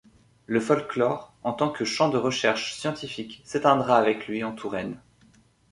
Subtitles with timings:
[0.47, 4.99] Le folklore, en tant que champ de recherche scientifique, s'éteindra avec lui en Touraine.